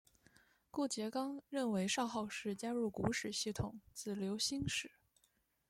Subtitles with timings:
[0.71, 4.93] 顾颉刚认为的少昊氏加入古史系统自刘歆始。